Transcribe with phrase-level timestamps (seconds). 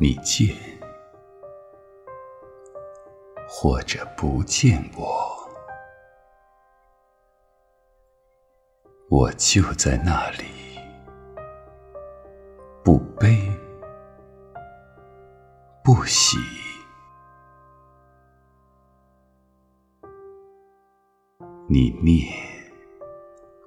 [0.00, 0.54] 你见
[3.48, 5.50] 或者不见我，
[9.10, 10.44] 我就在那里，
[12.84, 13.36] 不悲
[15.82, 16.36] 不喜。
[21.68, 22.32] 你念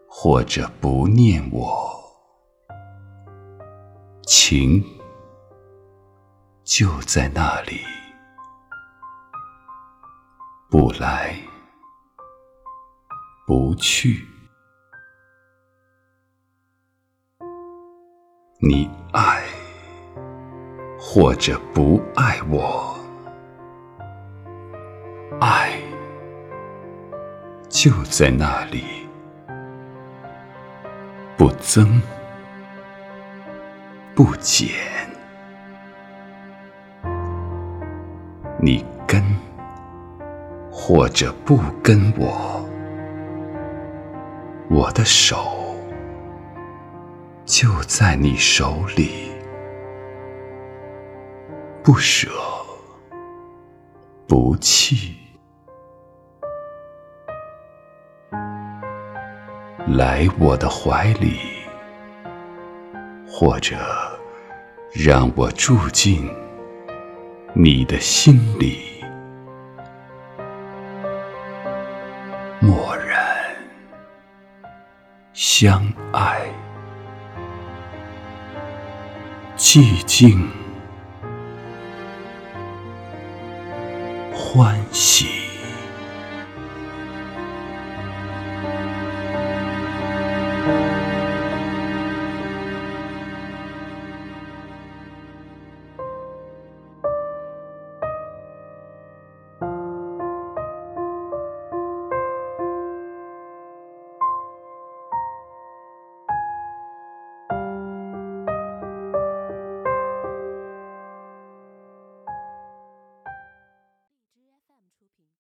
[0.08, 2.02] 或者不念我，
[4.26, 4.82] 情
[6.74, 7.82] 就在那里，
[10.70, 11.36] 不来
[13.46, 14.26] 不去。
[18.62, 19.44] 你爱
[20.98, 22.98] 或者不爱我，
[25.42, 25.78] 爱
[27.68, 28.86] 就在那里，
[31.38, 32.02] 不增
[34.16, 35.01] 不减。
[38.64, 39.24] 你跟
[40.72, 42.64] 或者不跟我，
[44.70, 45.58] 我的手。
[47.44, 49.32] 就在你手里，
[51.84, 52.30] 不舍
[54.28, 55.18] 不弃。
[59.88, 61.40] 来我的怀里，
[63.28, 63.76] 或者
[64.94, 66.30] 让我住进
[67.54, 69.04] 你的心里，
[72.62, 73.20] 默然
[75.34, 76.42] 相爱。
[79.58, 80.50] 寂静，
[84.34, 85.28] 欢喜。